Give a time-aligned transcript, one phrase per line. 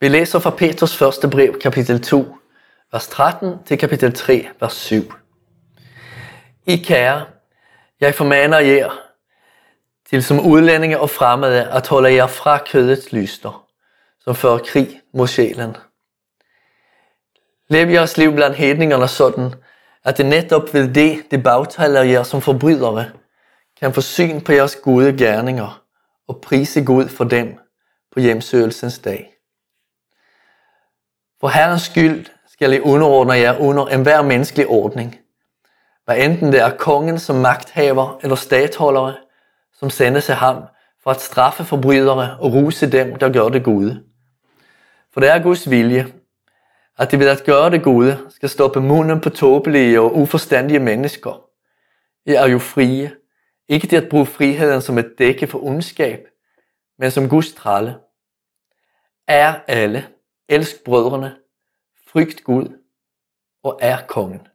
[0.00, 2.36] Vi læser fra Petrus første brev, kapitel 2,
[2.92, 5.12] vers 13 til kapitel 3, vers 7.
[6.66, 7.26] I kære,
[8.00, 8.90] jeg formaner jer
[10.10, 13.66] til som udlændinge og fremmede at holde jer fra kødets lyster,
[14.20, 15.76] som fører krig mod sjælen.
[17.68, 19.54] Lev jeres liv blandt hedningerne sådan,
[20.04, 23.04] at det netop ved det, det bagtaler jer som forbrydere,
[23.80, 25.82] kan få syn på jeres gode gerninger
[26.28, 27.58] og prise Gud for dem
[28.12, 29.37] på hjemsøgelsens dag.
[31.40, 35.18] For Herrens skyld skal I underordne jer under enhver menneskelig ordning,
[36.04, 39.16] hvad enten det er kongen som magthaver eller statholdere,
[39.72, 40.62] som sendes af ham
[41.02, 44.04] for at straffe forbrydere og ruse dem, der gør det gode.
[45.12, 46.06] For det er Guds vilje,
[46.98, 51.42] at de ved at gøre det gode skal stoppe munden på tåbelige og uforstandige mennesker.
[52.26, 53.12] I er jo frie,
[53.68, 56.26] ikke til at bruge friheden som et dække for ondskab,
[56.98, 57.96] men som Guds tralle.
[59.28, 60.06] Er alle,
[60.48, 61.36] elsk brødrene,
[62.06, 62.82] frygt Gud
[63.62, 64.48] og er kongen.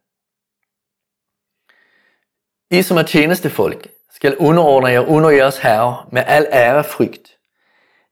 [2.72, 7.38] I som er tjenestefolk skal underordne jer under jeres herre med al ære og frygt.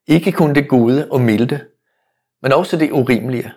[0.08, 1.68] Ikke kun det gode og milde,
[2.42, 3.54] men også det urimelige.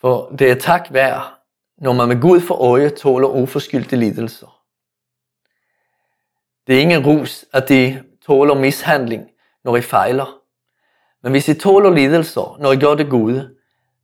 [0.00, 1.38] For det er tak værd,
[1.76, 4.64] når man med Gud for øje tåler uforskyldte lidelser.
[6.66, 9.30] Det er ingen rus, at de tåler mishandling,
[9.64, 10.37] når I fejler.
[11.22, 13.54] Men hvis I tåler lidelser, når I gør det gode,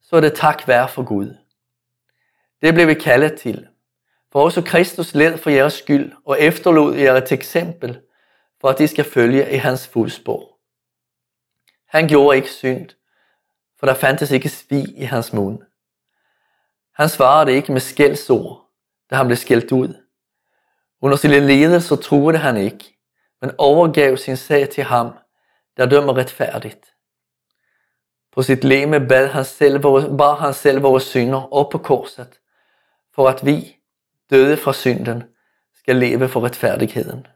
[0.02, 1.36] så er det tak værd for Gud.
[2.62, 3.66] Det blev vi kaldet til.
[4.32, 8.00] For også Kristus led for jeres skyld og efterlod jer et eksempel,
[8.60, 10.58] for at I skal følge i hans fodspor.
[11.86, 12.88] Han gjorde ikke synd,
[13.78, 15.58] for der fandtes ikke svig i hans mund.
[16.94, 18.70] Han svarede ikke med skældsord,
[19.10, 19.94] da han blev skældt ud.
[21.00, 22.98] Under sine lidelser troede han ikke,
[23.40, 25.12] men overgav sin sag til ham,
[25.76, 26.93] der dømmer retfærdigt.
[28.34, 29.80] På sit leme bad han selv,
[30.18, 32.40] bar han selv vores synder op på korset,
[33.14, 33.76] for at vi,
[34.30, 35.22] døde fra synden,
[35.74, 37.26] skal leve for retfærdigheden.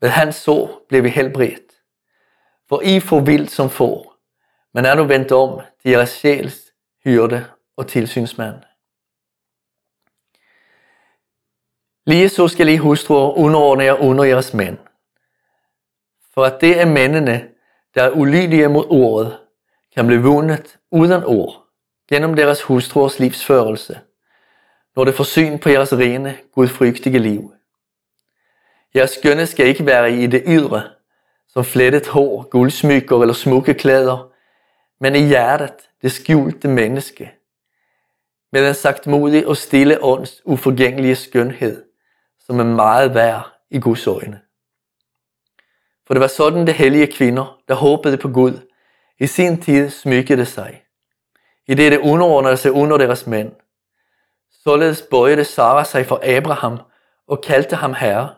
[0.00, 1.72] Ved hans sår blev vi helbredt.
[2.68, 4.16] For I får vildt som får,
[4.74, 6.72] men er du vendt om til jeres sjæls
[7.04, 7.46] hyrde
[7.76, 8.56] og tilsynsmand.
[12.06, 14.78] Lige så skal I hustruer underordne jer under jeres mænd.
[16.34, 17.48] For at det er mændene,
[17.94, 19.38] der er ulydige mod ordet,
[19.94, 21.66] kan blive vundet uden ord,
[22.08, 24.00] gennem deres hustruers livsførelse,
[24.96, 27.52] når det får syn på jeres rene, gudfrygtige liv.
[28.94, 30.82] Jeres skønne skal ikke være i det ydre,
[31.48, 34.32] som flettet hår, guldsmykker eller smukke klæder,
[35.00, 37.32] men i hjertet, det skjulte menneske,
[38.52, 41.84] med en sagtmodig og stille ånds uforgængelige skønhed,
[42.38, 44.40] som er meget værd i Guds øjne.
[46.06, 48.58] For det var sådan de hellige kvinder, der håbede på Gud,
[49.22, 50.82] i sin tid smykkede sig,
[51.66, 53.52] i det det underordnede sig under deres mænd.
[54.62, 56.80] Således bøjede Sara sig for Abraham
[57.28, 58.34] og kaldte ham herre.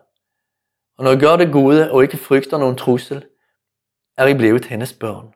[0.98, 3.24] Og når I gør det gode og ikke frygter nogen trussel,
[4.16, 5.34] er I blevet hendes børn.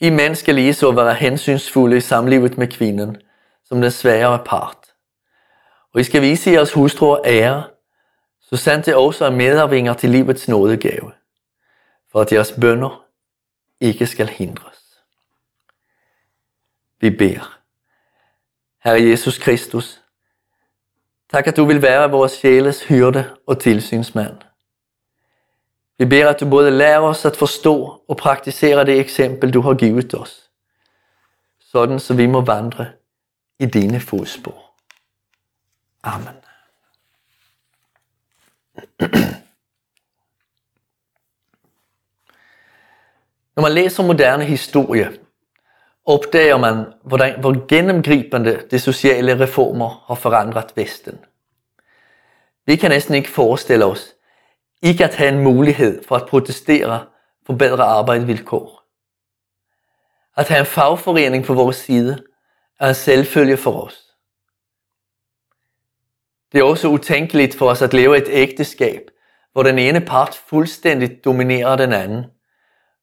[0.00, 3.16] I mænd skal lige så være hensynsfulde i samlivet med kvinden,
[3.64, 4.94] som den svagere part.
[5.94, 7.64] Og I skal vise jeres hustruer ære,
[8.40, 11.17] så sandt det også er medarvinger til livets nådegave
[12.12, 13.04] for at jeres bønder
[13.80, 15.02] ikke skal hindres.
[17.00, 17.58] Vi beder.
[18.78, 20.00] Herre Jesus Kristus,
[21.30, 24.36] tak at du vil være vores sjæles hyrde og tilsynsmand.
[25.98, 29.74] Vi beder, at du både lærer os at forstå og praktisere det eksempel, du har
[29.74, 30.50] givet os,
[31.60, 32.86] sådan så vi må vandre
[33.58, 34.64] i dine fodspor.
[36.02, 36.34] Amen.
[43.58, 45.18] Når man læser moderne historie,
[46.06, 51.18] opdager man, hvordan, hvor gennemgribende de sociale reformer har forandret Vesten.
[52.66, 54.14] Vi kan næsten ikke forestille os,
[54.82, 57.06] ikke at have en mulighed for at protestere
[57.46, 58.82] for bedre arbejdsvilkår.
[60.36, 62.18] At have en fagforening på vores side
[62.80, 63.98] er en selvfølge for os.
[66.52, 69.10] Det er også utænkeligt for os at leve et ægteskab,
[69.52, 72.24] hvor den ene part fuldstændigt dominerer den anden–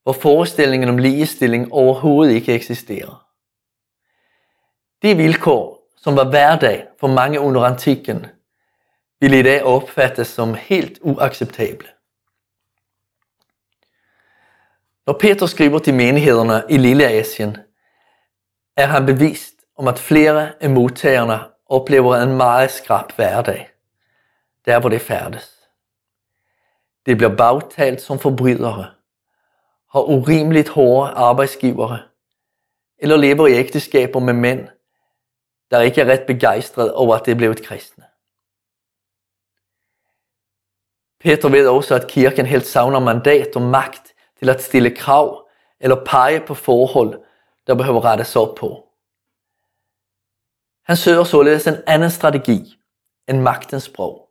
[0.06, 3.16] hvor forestillingen om ligestilling overhovedet ikke eksisterede.
[5.02, 8.25] De vilkår, som var hverdag for mange under antikken,
[9.19, 11.88] ville i dag opfattes som helt uacceptable.
[15.07, 17.58] Når Peter skriver til menighederne i Lille Asien,
[18.78, 23.69] er han bevist om, at flere af modtagerne oplever en meget skrab hverdag,
[24.66, 25.69] der hvor det færdes.
[27.06, 28.86] Det bliver bagtalt som forbrydere,
[29.95, 32.00] har urimeligt hårde arbejdsgivere,
[32.97, 34.68] eller lever i ægteskaber med mænd,
[35.71, 38.03] der ikke er ret begejstret over, at det er blevet kristne.
[41.19, 45.47] Peter ved også, at kirken helt savner mandat og magt til at stille krav
[45.80, 47.24] eller pege på forhold,
[47.68, 48.88] der behøver rettes op på.
[50.83, 52.80] Han søger således en anden strategi
[53.27, 54.30] end magtens sprog.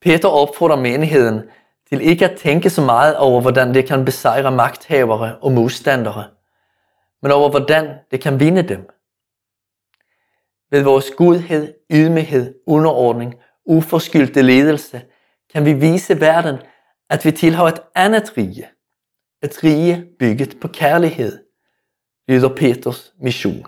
[0.00, 1.50] Peter opfordrer menigheden
[1.92, 6.28] til ikke at tænke så meget over, hvordan det kan besejre magthavere og modstandere,
[7.22, 8.88] men over hvordan det kan vinde dem.
[10.70, 13.34] Ved vores godhed, ydmyghed, underordning,
[13.66, 15.02] uforskyldte ledelse,
[15.52, 16.56] kan vi vise verden,
[17.10, 18.68] at vi tilhører et andet rige.
[19.42, 21.44] Et rige bygget på kærlighed,
[22.28, 23.66] lyder Peters mission.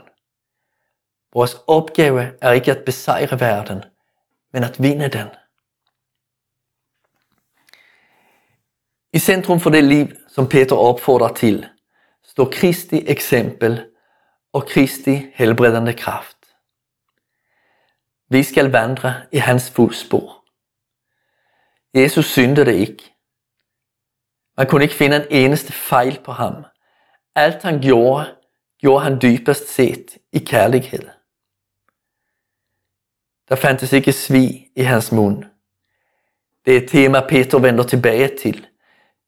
[1.35, 3.85] Vores opgave er ikke at besejre verden,
[4.53, 5.29] men at vinde den.
[9.12, 11.67] I centrum for det liv, som Peter opfordrer til,
[12.25, 13.85] står Kristi eksempel
[14.53, 16.37] og Kristi helbredende kraft.
[18.31, 20.44] Vi skal vandre i hans fodspor.
[21.94, 23.14] Jesus syndede ikke.
[24.56, 26.65] Man kunne ikke finde en eneste fejl på ham.
[27.35, 28.37] Alt han gjorde,
[28.79, 31.08] gjorde han dybest set i kærlighed.
[33.49, 35.44] Der fandtes ikke svig i hans mund.
[36.65, 38.67] Det er et tema, Peter vender tilbage til.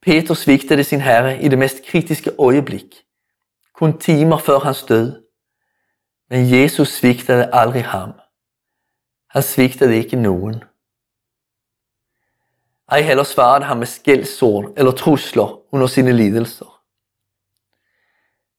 [0.04, 3.04] Peter svigtede sin herre i det mest kritiske øjeblik,
[3.72, 5.22] kun timer før hans død.
[6.30, 8.12] Men Jesus svigtede aldrig ham.
[9.30, 10.64] Han svigtede ikke nogen.
[12.88, 16.82] Ej heller svarede han med skældsord eller trusler under sine lidelser.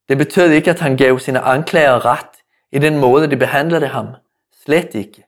[0.08, 2.36] Det betød ikke, at han gav sine anklager ret
[2.72, 4.06] i den måde, de behandlede ham.
[4.64, 5.26] Slet ikke.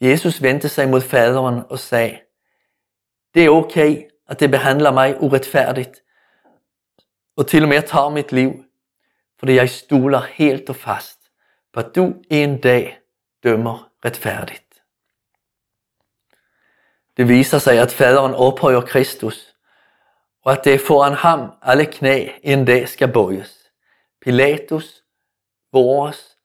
[0.00, 2.18] Jesus vendte sig mod faderen og sagde,
[3.34, 6.02] det er okay, at det behandler mig uretfærdigt,
[7.36, 8.64] og til og med tager mit liv,
[9.38, 11.18] fordi jeg stoler helt og fast
[11.72, 12.98] på, at du en dag
[13.42, 14.82] dømmer retfærdigt.
[17.16, 19.56] Det viser sig, at faderen ophøjer Kristus,
[20.44, 23.70] og at det er foran ham alle knæ en dag skal bøjes.
[24.20, 25.04] Pilatus,
[25.72, 26.38] vores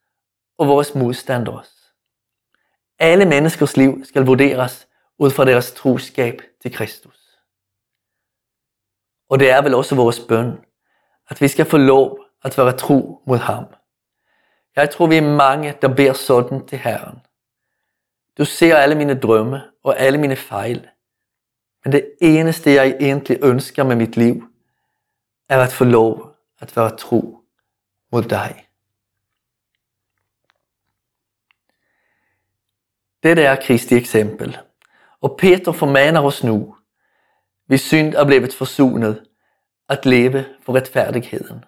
[0.58, 1.94] og vores modstanders.
[3.00, 4.88] Alle menneskers liv skal vurderes
[5.18, 7.23] ud fra deres troskab til Kristus.
[9.34, 10.66] Og det er vel også vores bøn,
[11.30, 13.66] at vi skal få lov at være tro mod ham.
[14.76, 17.20] Jeg tror, vi er mange, der beder sådan til Herren.
[18.38, 20.90] Du ser alle mine drømme og alle mine fejl.
[21.84, 24.48] Men det eneste, jeg egentlig ønsker med mit liv,
[25.50, 27.40] er at få lov at være tro
[28.12, 28.68] mod dig.
[33.24, 34.58] Dette er Kristi eksempel.
[35.22, 36.76] Og Peter formaner os nu,
[37.74, 39.24] hvis synd er blevet forsonet,
[39.90, 41.66] at leve for retfærdigheden.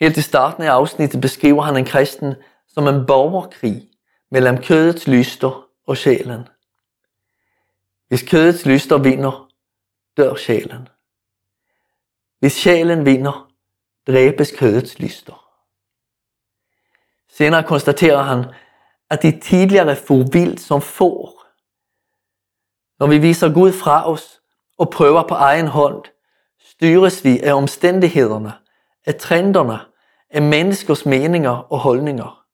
[0.00, 2.34] Helt i starten af afsnittet beskriver han en kristen
[2.68, 3.90] som en borgerkrig
[4.30, 6.48] mellem kødets lyster og sjælen.
[8.08, 9.48] Hvis kødets lyster vinder,
[10.16, 10.88] dør sjælen.
[12.38, 13.52] Hvis sjælen vinder,
[14.06, 15.46] dræbes kødets lyster.
[17.28, 18.44] Senere konstaterer han,
[19.10, 21.39] at de tidligere for vildt som får.
[23.00, 24.40] Når vi viser Gud fra os
[24.78, 26.04] og prøver på egen hånd,
[26.58, 28.52] styres vi af omstændighederne,
[29.06, 29.78] af trenderne,
[30.30, 32.44] af menneskers meninger og holdninger.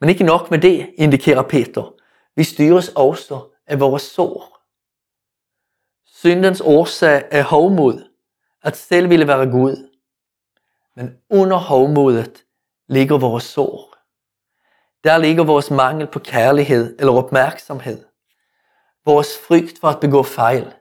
[0.00, 1.94] Men ikke nok med det, indikerer Peter.
[2.36, 4.58] Vi styres også af vores sår.
[6.06, 8.08] Syndens årsag er hovmod,
[8.62, 9.88] at selv ville være Gud.
[10.96, 12.44] Men under hovmodet
[12.88, 13.96] ligger vores sår.
[15.04, 18.11] Der ligger vores mangel på kærlighed eller opmærksomhed.
[19.04, 20.74] Vores frygt for at begå fejl.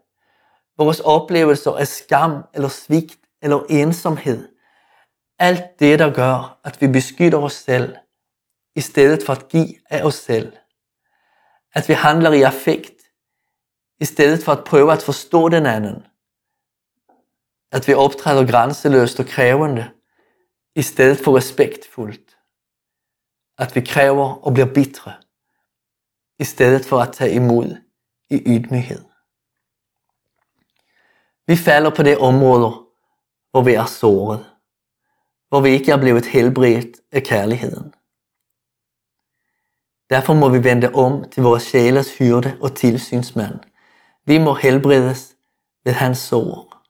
[0.78, 4.50] Vores oplevelser af skam eller svigt eller ensomhed.
[5.40, 7.96] Alt det, der gør, at vi beskytter os selv,
[8.76, 10.54] i stedet for at give af os selv.
[11.74, 13.02] At vi handler i affekt,
[14.00, 16.08] i stedet for at prøve at forstå den anden.
[17.72, 19.92] At vi optræder grænseløst og krævende,
[20.76, 22.38] i stedet for respektfuldt
[23.62, 25.14] at vi kræver og bliver bitre,
[26.40, 27.78] i stedet for at tage imod
[28.32, 29.04] i ydmyghed.
[31.48, 32.74] Vi falder på det område,
[33.52, 34.46] hvor vi er såret,
[35.50, 37.94] hvor vi ikke er blevet helbredt af kærligheden.
[40.10, 43.60] Derfor må vi vende om til vores sjælers hyrde og tilsynsmand.
[44.26, 45.36] Vi må helbredes
[45.86, 46.84] ved hans sår.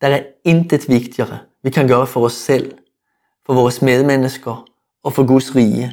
[0.00, 2.78] Der er intet vigtigere, vi kan gøre for os selv,
[3.46, 4.68] for vores medmennesker
[5.02, 5.92] og for Guds rige,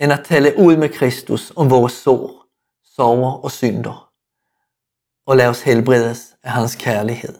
[0.00, 2.35] end at tale ud med Kristus om vores sår,
[2.96, 4.12] sorger og synder.
[5.26, 7.38] og lad os helbredes af hans kærlighed.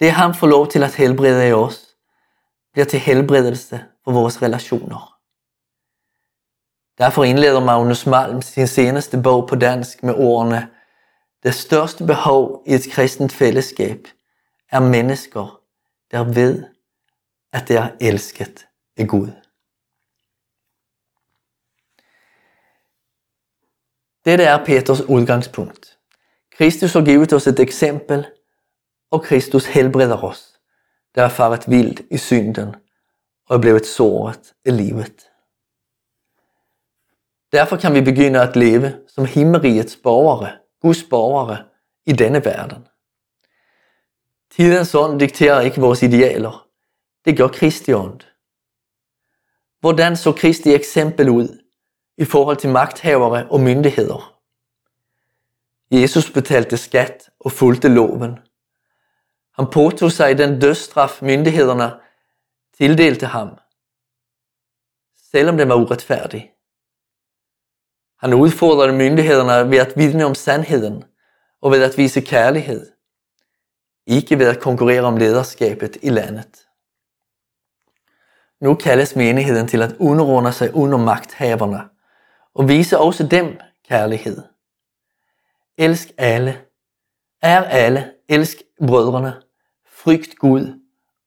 [0.00, 1.96] Det han får lov til at helbrede i os,
[2.72, 5.18] bliver til helbredelse for vores relationer.
[6.98, 10.68] Derfor indleder Magnus Malm sin seneste bog på dansk med ordene
[11.42, 14.08] Det største behov i et kristent fællesskab
[14.70, 15.60] er mennesker,
[16.10, 16.64] der ved,
[17.52, 19.41] at det er elsket af Gud.
[24.24, 25.98] Dette er Peters udgangspunkt.
[26.52, 28.26] Kristus har givet os et eksempel,
[29.10, 30.60] og Kristus helbreder os,
[31.14, 32.74] der er faret vildt i synden
[33.48, 35.28] og er blevet såret i livet.
[37.52, 41.64] Derfor kan vi begynde at leve som himmerigets borgere, Guds borgere
[42.06, 42.88] i denne verden.
[44.50, 46.68] Tidens ånd dikterer ikke vores idealer.
[47.24, 48.20] Det gør Kristi ånd.
[49.80, 51.61] Hvordan så Kristi eksempel ud
[52.16, 54.38] i forhold til magthavere og myndigheder?
[55.90, 58.38] Jesus betalte skat og fulgte loven.
[59.56, 61.92] Han påtog sig den dødsstraf myndighederne
[62.78, 63.48] tildelte ham,
[65.30, 66.52] selvom den var uretfærdig.
[68.18, 71.04] Han udfordrede myndighederne ved at vidne om sandheden
[71.60, 72.92] og ved at vise kærlighed,
[74.06, 76.68] ikke ved at konkurrere om lederskabet i landet.
[78.60, 81.88] Nu kaldes menigheden til at underordne sig under magthaverne
[82.54, 84.42] og vise også dem kærlighed.
[85.76, 86.64] Elsk alle,
[87.42, 88.56] er alle, elsk
[88.86, 89.42] brødrene,
[89.86, 90.80] frygt Gud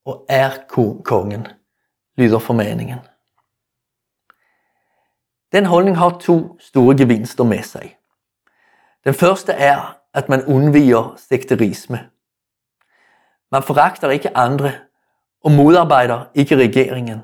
[0.04, 0.50] og er
[1.04, 1.46] kongen,
[2.16, 2.98] lyder formaningen.
[5.52, 7.96] Den holdning har to store gevinster med sig.
[9.04, 12.10] Den første er, at man undviger sekterisme.
[13.52, 14.72] Man foragter ikke andre
[15.44, 17.20] og modarbejder ikke regeringen.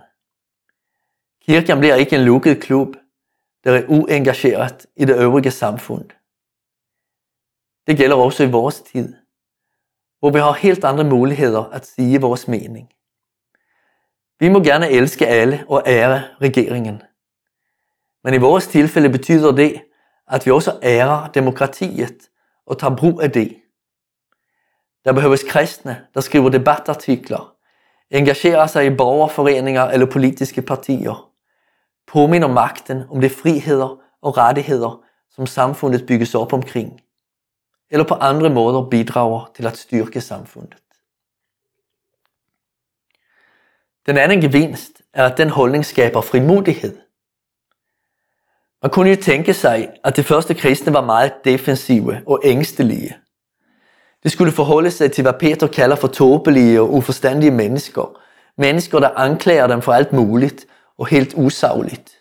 [1.46, 2.96] Kirken bliver ikke en lukket klub,
[3.64, 6.10] der er uengageret i det øvrige samfund.
[7.86, 9.14] Det gælder også i vores tid,
[10.18, 12.92] hvor vi har helt andre muligheder at sige vores mening.
[14.40, 17.02] Vi må gerne elske alle og ære regeringen.
[18.24, 19.82] Men i vores tilfælde betyder det,
[20.28, 22.30] at vi også ærer demokratiet
[22.66, 23.56] og tager brug af det.
[25.04, 27.56] Der behøves kristne, der skriver debatartikler,
[28.10, 31.31] engagerer sig i borgerforeninger eller politiske partier,
[32.12, 37.00] påminder magten om de friheder og rettigheder, som samfundet bygges op omkring,
[37.90, 40.82] eller på andre måder bidrager til at styrke samfundet.
[44.06, 46.98] Den anden gevinst er, at den holdning skaber frimodighed.
[48.82, 53.16] Man kunne jo tænke sig, at de første kristne var meget defensive og ængstelige.
[54.22, 58.18] De skulle forholde sig til, hvad Peter kalder for tåbelige og uforstandige mennesker.
[58.56, 60.66] Mennesker, der anklager dem for alt muligt
[60.98, 62.18] og helt usagligt.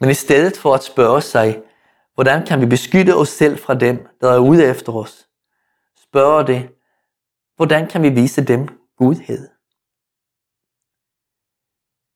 [0.00, 1.62] Men i stedet for at spørge sig,
[2.14, 5.28] hvordan kan vi beskytte os selv fra dem, der er ude efter os,
[5.96, 6.68] spørger det,
[7.56, 9.48] hvordan kan vi vise dem godhed?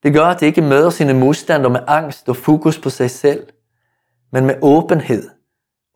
[0.03, 3.53] Det gør, at det ikke møder sine modstandere med angst og fokus på sig selv,
[4.33, 5.31] men med åbenhed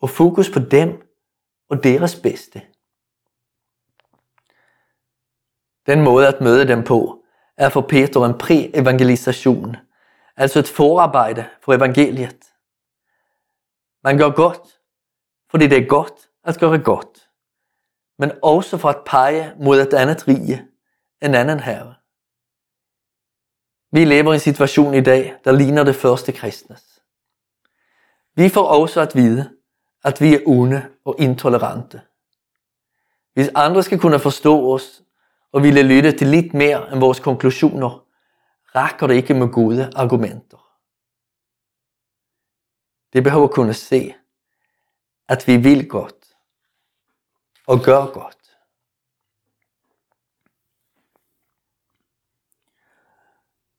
[0.01, 1.03] og fokus på dem
[1.71, 2.63] og deres bedste.
[5.87, 7.18] Den måde at møde dem på
[7.59, 9.77] er for Peter en præ-evangelisation,
[10.37, 12.45] altså et forarbejde for evangeliet.
[14.05, 14.81] Man gør godt,
[15.51, 17.29] fordi det er godt at gøre godt,
[18.19, 20.67] men også for at pege mod et andet rige,
[21.23, 21.95] en anden herre.
[23.93, 27.03] Vi lever i en situation i dag, der ligner det første kristnes.
[28.35, 29.51] Vi får også at vide,
[30.05, 32.01] at vi er onde og intolerante.
[33.35, 35.03] Hvis andre skal kunne forstå os
[35.53, 38.05] og ville lytte til lidt mere end vores konklusioner,
[38.75, 40.69] rækker det ikke med gode argumenter.
[43.13, 44.15] Det behøver kunne se,
[45.29, 46.37] at vi vil godt
[47.67, 48.39] og gør godt.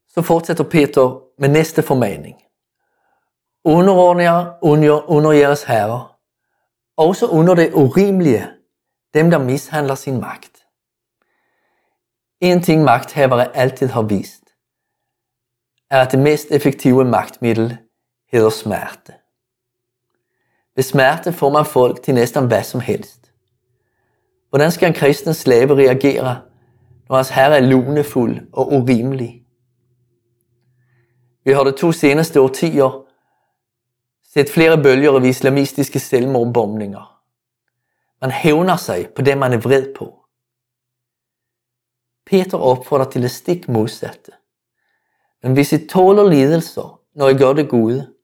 [0.08, 2.42] Så fortsætter Peter med næste formaning.
[3.64, 6.18] Underordne jer under, under jeres herrer,
[6.96, 8.50] også under det urimelige,
[9.14, 10.59] dem der mishandler sin magt.
[12.40, 14.44] En ting magthavere altid har vist,
[15.90, 17.78] er at det mest effektive magtmiddel
[18.32, 19.12] hedder smerte.
[20.76, 23.32] Ved smerte får man folk til næsten hvad som helst.
[24.48, 26.40] Hvordan skal en kristen slave reagere,
[27.08, 29.42] når hans herre er lunefuld og urimelig?
[31.44, 33.06] Vi har de to seneste årtier
[34.34, 37.22] set flere bølger af islamistiske selvmordbombninger.
[38.20, 40.19] Man hævner sig på det, man er vred på.
[42.30, 44.32] Peter opfordrer til det stik modsatte.
[45.42, 48.14] Men hvis I tåler lidelser, når I gør det gode,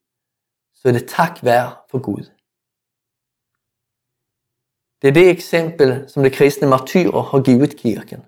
[0.75, 2.30] så er det tak værd for Gud.
[5.02, 8.22] Det er det eksempel, som de kristne martyrer har givet kirken.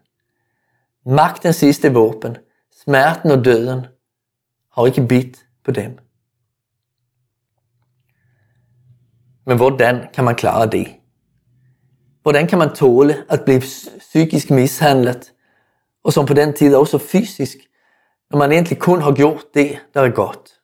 [1.06, 2.36] Magtens sidste våben,
[2.82, 3.86] smerten og døden,
[4.72, 5.98] har ikke bidt på dem.
[9.46, 10.94] Men hvordan kan man klare det?
[12.22, 13.62] Hvordan kan man tåle at blive
[13.98, 15.32] psykisk mishandlet,
[16.04, 17.56] og som på den tid også fysisk,
[18.30, 20.60] når man egentlig kun har gjort det, der er godt?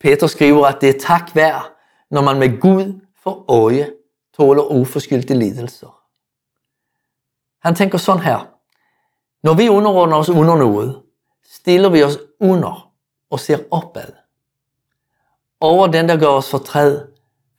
[0.00, 1.76] Peter skriver, at det er tak værd,
[2.10, 3.92] når man med Gud for øje
[4.36, 6.02] tåler uforskyldte lidelser.
[7.62, 8.52] Han tænker sådan her.
[9.42, 11.02] Når vi underordner os under noget,
[11.44, 12.92] stiller vi os under
[13.30, 14.12] og ser opad.
[15.60, 17.06] Over den, der gør os fortræd,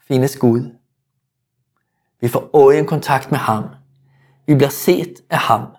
[0.07, 0.71] findes Gud.
[2.19, 3.63] Vi får øjenkontakt med ham.
[4.47, 5.75] Vi bliver set af ham.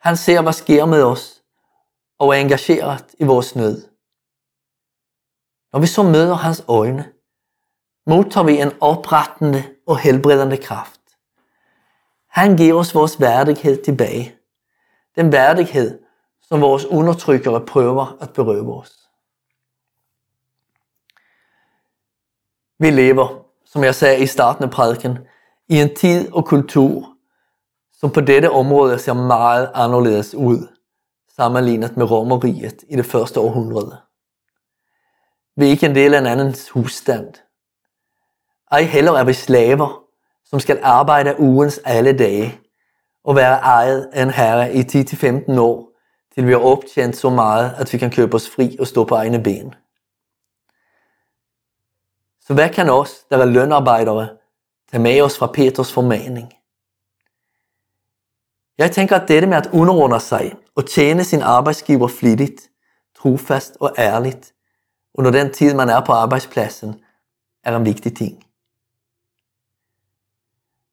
[0.00, 1.42] Han ser, hvad sker med os,
[2.18, 3.88] og er engageret i vores nød.
[5.72, 7.12] Når vi så møder hans øjne,
[8.06, 11.00] modtager vi en oprettende og helbredende kraft.
[12.26, 14.34] Han giver os vores værdighed tilbage.
[15.16, 16.02] Den værdighed,
[16.42, 19.10] som vores undertrykkere prøver at berøve os.
[22.78, 25.18] Vi lever, som jeg sagde i starten af prædiken,
[25.68, 27.17] i en tid og kultur,
[28.00, 30.68] som på dette område ser meget anderledes ud,
[31.36, 33.96] sammenlignet med romeriet i det første århundrede.
[35.56, 37.34] Vi er ikke en del af en andens husstand.
[38.70, 40.02] Ej heller er vi slaver,
[40.44, 42.60] som skal arbejde ugens alle dage
[43.24, 45.92] og være ejet af en herre i 10-15 år,
[46.34, 49.14] til vi har optjent så meget, at vi kan købe os fri og stå på
[49.14, 49.74] egne ben.
[52.40, 54.28] Så hvad kan os, der er lønarbejdere,
[54.90, 56.57] tage med os fra Peters formaning?
[58.78, 62.70] Jeg tænker, at dette med at underordne sig og tjene sin arbejdsgiver flittigt,
[63.16, 64.54] trofast og ærligt,
[65.14, 67.00] under den tid, man er på arbejdspladsen,
[67.64, 68.44] er en vigtig ting.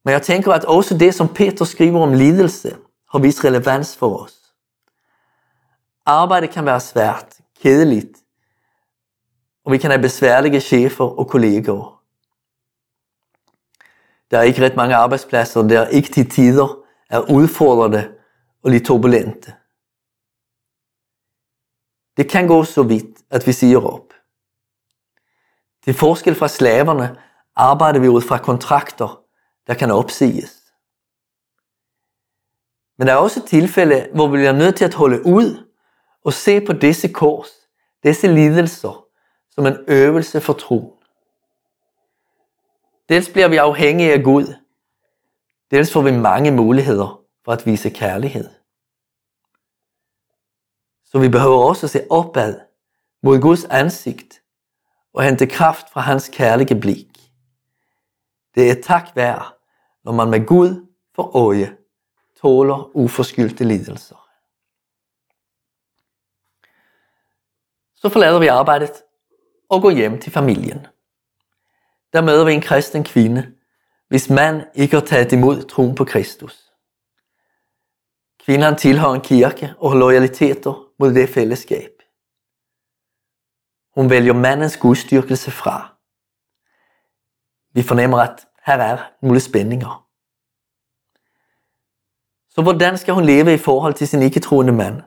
[0.04, 2.76] Men jeg tænker, at også det, som Peter skriver om lidelse,
[3.12, 4.54] har vist relevans for os.
[6.06, 8.18] Arbejde kan være svært, kedeligt,
[9.64, 12.02] og vi kan have besværlige chefer og kolleger.
[14.30, 18.14] Der er ikke ret mange arbejdspladser, der ikke til tider er udfordrende
[18.62, 19.54] og lidt turbulente.
[22.16, 24.12] Det kan gå så vidt, at vi siger op.
[25.84, 27.16] Til forskel fra slaverne
[27.56, 29.24] arbejder vi ud fra kontrakter,
[29.66, 30.72] der kan opsiges.
[32.98, 35.70] Men der er også tilfælde, hvor vi bliver nødt til at holde ud
[36.24, 37.48] og se på disse kors,
[38.02, 39.06] disse lidelser,
[39.50, 40.92] som en øvelse for troen.
[43.08, 44.54] Dels bliver vi afhængige af Gud,
[45.70, 48.50] dels får vi mange muligheder for at vise kærlighed.
[51.04, 52.60] Så vi behøver også at se opad
[53.22, 54.42] mod Guds ansigt
[55.12, 57.30] og hente kraft fra hans kærlige blik.
[58.54, 59.58] Det er tak værd,
[60.04, 61.76] når man med Gud for øje
[62.40, 64.28] tåler uforskyldte lidelser.
[67.94, 68.92] Så forlader vi arbejdet
[69.68, 70.86] og går hjem til familien.
[72.12, 73.55] Der møder vi en kristen kvinde,
[74.08, 76.72] hvis man ikke har taget imod troen på Kristus.
[78.44, 81.90] Kvinden tilhører en kirke og har lojaliteter mod det fællesskab.
[83.94, 85.96] Hun vælger mandens gudstyrkelse fra.
[87.72, 90.06] Vi fornemmer, at her er nogle spændinger.
[92.48, 95.02] Så hvordan skal hun leve i forhold til sin ikke-troende mand?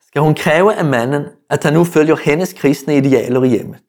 [0.00, 3.84] Skal hun kræve af manden, at han nu følger hendes kristne idealer i hjemmet?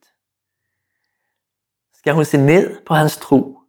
[1.94, 3.61] Skal hun se ned på hans tro?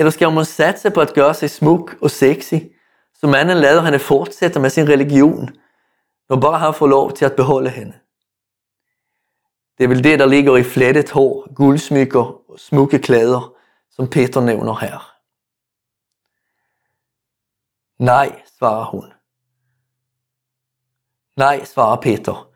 [0.00, 2.54] Eller skal hun satse på at gøre sig smuk og sexy,
[3.14, 5.48] så manden lader hende fortsætte med sin religion,
[6.28, 7.92] når bare han får lov til at beholde hende?
[9.78, 13.54] Det er vel det, der ligger i flettet hår, guldsmykker og smukke klæder,
[13.90, 15.16] som Peter nævner her.
[17.98, 19.12] Nej, svarer hun.
[21.36, 22.48] Nej, svarer Peter.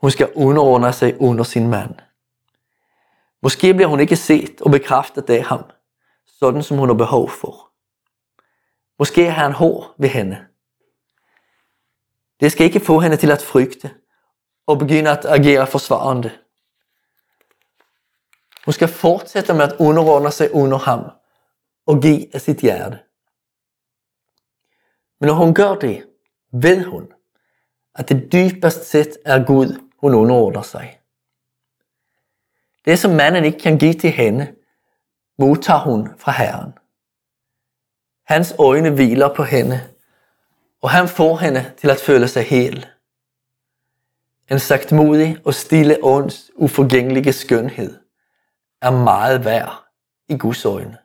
[0.00, 1.94] Hun skal underordne sig under sin mand.
[3.42, 5.64] Måske bliver hun ikke set og bekræftet af ham,
[6.38, 7.70] sådan som hun har behov for.
[8.98, 10.46] Måske er han hård ved hende.
[12.40, 13.94] Det skal ikke få hende til at frygte
[14.66, 16.30] og begynde at agere forsvarende.
[18.64, 21.10] Hun skal fortsætte med at underordne sig under ham
[21.86, 22.98] og give af sit hjerte.
[25.20, 26.06] Men når hun gør det,
[26.52, 27.12] ved hun,
[27.94, 31.00] at det dybest set er Gud, hun underordner sig.
[32.84, 34.54] Det, som manden ikke kan give til hende,
[35.38, 36.72] modtager hun fra Herren.
[38.26, 39.80] Hans øjne hviler på hende,
[40.82, 42.86] og han får hende til at føle sig hel.
[44.50, 47.98] En sagtmodig og stille ånds uforgængelige skønhed
[48.82, 49.84] er meget værd
[50.28, 50.98] i Guds øjne.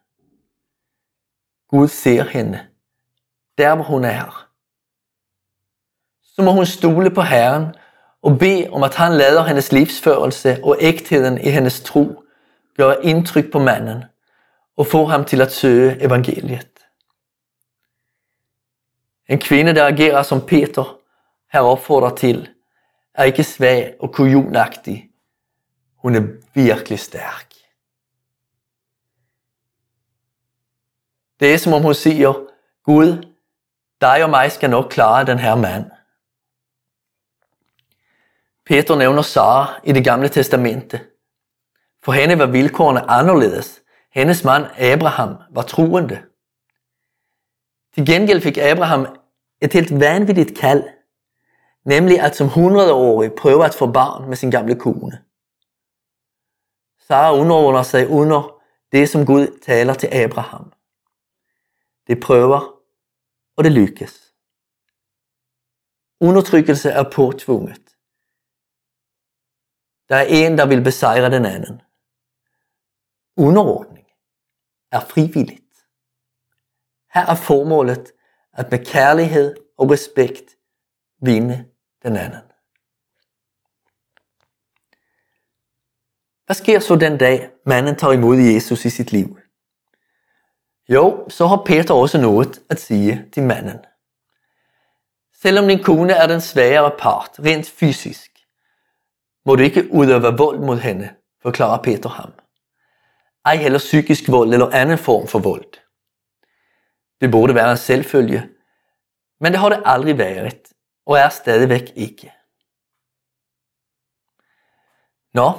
[1.68, 2.60] Gud ser hende,
[3.58, 4.48] der hvor hun er.
[6.24, 7.76] Så må hun stole på Herren
[8.22, 12.24] og bede om, at han lader hendes livsførelse og ægtheden i hendes tro
[12.78, 14.04] gøre indtryk på manden
[14.80, 16.80] og få ham til at søge evangeliet.
[19.30, 21.00] En kvinde, der agerer som Peter
[21.52, 22.50] her opfordrer til,
[23.14, 25.12] er ikke svag og kujonagtig.
[25.96, 26.22] Hun er
[26.54, 27.54] virkelig stærk.
[31.40, 32.34] Det er som om hun siger,
[32.84, 33.34] Gud,
[34.02, 35.92] dig og mig skal nok klare den her mand.
[38.66, 41.02] Peter nævner Sara i det gamle testamente.
[42.04, 43.82] For hende var vilkårene anderledes.
[44.12, 46.24] Hendes mand Abraham var troende.
[47.94, 49.20] Til gengæld fik Abraham
[49.62, 50.84] et helt vanvittigt kald,
[51.86, 55.24] nemlig at som 100-årig prøve at få barn med sin gamle kone.
[57.00, 60.74] Sara underordner sig under det, som Gud taler til Abraham.
[62.08, 62.60] Det prøver,
[63.58, 64.34] og det lykkes.
[66.22, 67.96] Undertrykkelse er påtvunget.
[70.10, 71.82] Der er en, der vil besejre den anden.
[73.38, 73.89] Underord
[74.92, 75.74] er frivilligt.
[77.14, 78.12] Her er formålet
[78.54, 80.58] at med kærlighed og respekt
[81.22, 81.66] vinde
[82.04, 82.42] den anden.
[86.46, 89.40] Hvad sker så den dag, manden tager imod Jesus i sit liv?
[90.90, 93.80] Jo, så har Peter også noget at sige til manden.
[95.34, 98.32] Selvom din kone er den svagere part, rent fysisk,
[99.46, 101.10] må du ikke udøve vold mod hende,
[101.42, 102.34] forklarer Peter ham.
[103.46, 105.74] Ej heller psykisk vold eller anden form for vold.
[107.22, 108.50] Det burde være en selvfølge,
[109.40, 110.74] men det har det aldrig været,
[111.06, 112.34] og er stadigvæk ikke.
[115.34, 115.52] Nå,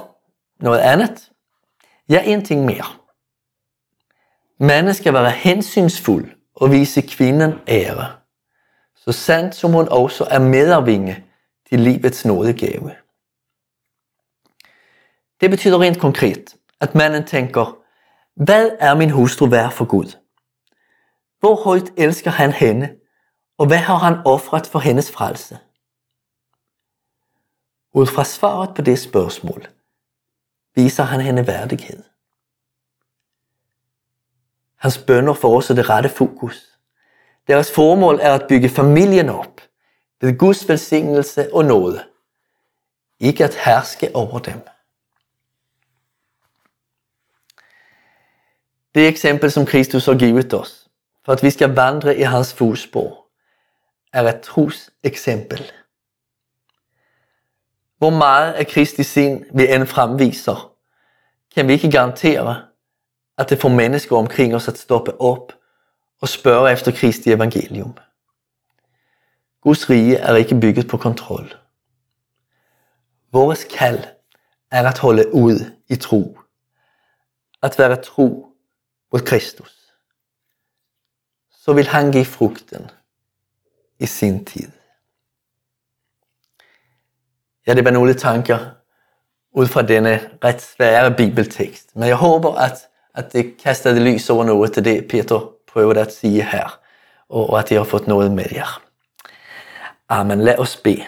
[0.59, 1.31] noget andet?
[2.09, 2.85] Ja, en ting mere.
[4.59, 8.15] Manden skal være hensynsfuld og vise kvinden ære,
[8.95, 11.25] så sandt som hun også er medarvinge
[11.69, 12.95] til livets nådegave.
[15.41, 17.77] Det betyder rent konkret, at manden tænker,
[18.35, 20.17] hvad er min hustru værd for Gud?
[21.39, 22.95] Hvor højt elsker han hende,
[23.57, 25.59] og hvad har han offret for hendes frelse?
[27.93, 29.67] Ud fra svaret på det spørgsmål,
[30.75, 32.03] viser han hende værdighed.
[34.75, 36.79] Hans bønder får også det rette fokus.
[37.47, 39.61] Deres formål er at bygge familien op
[40.21, 42.03] ved Guds velsignelse og nåde.
[43.19, 44.61] Ikke at herske over dem.
[48.95, 50.87] Det eksempel, som Kristus har givet os,
[51.25, 53.27] for at vi skal vandre i hans fodspor,
[54.13, 55.71] er et tros eksempel.
[57.97, 60.73] Hvor meget af Kristi sind vi end fremviser,
[61.55, 62.65] kan vi ikke garantere,
[63.37, 65.53] at det får mennesker omkring os at stoppe op
[66.21, 67.97] og spørge efter Kristi evangelium.
[69.61, 71.53] Guds rige er ikke bygget på kontrol.
[73.31, 74.03] Vores kald
[74.71, 76.39] er at holde ud i tro.
[77.63, 78.50] At være tro
[79.11, 79.93] mot Kristus.
[81.51, 82.91] Så vil han give frugten
[83.99, 84.71] i sin tid.
[87.67, 88.59] Ja, det var nogle tanker
[89.51, 91.95] ud fra denne ret svære bibeltekst.
[91.95, 96.13] Men jeg håber, at, at det kastede lys over noget til det, Peter prøvede at
[96.13, 96.79] sige her,
[97.29, 98.81] og at jeg har fået noget med jer.
[100.09, 100.41] Amen.
[100.41, 101.05] Lad os bede.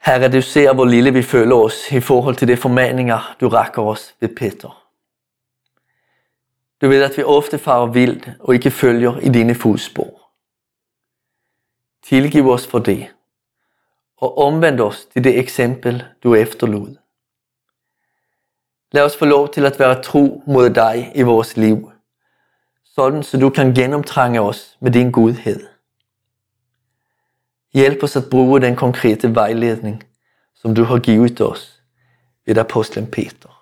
[0.00, 3.82] Herre, du ser, hvor lille vi føler os i forhold til de formaninger, du rækker
[3.82, 4.85] os ved Peter.
[6.80, 10.30] Du ved, at vi ofte farer vildt og ikke følger i dine fodspor.
[12.02, 13.14] Tilgiv os for det,
[14.16, 16.96] og omvend os til det eksempel, du efterlod.
[18.92, 21.92] Lad os få lov til at være tro mod dig i vores liv,
[22.84, 25.66] sådan så du kan gennemtrænge os med din godhed.
[27.74, 30.04] Hjælp os at bruge den konkrete vejledning,
[30.54, 31.82] som du har givet os
[32.46, 33.55] ved apostlen Peter.